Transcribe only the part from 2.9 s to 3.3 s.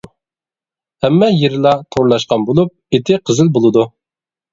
ئېتى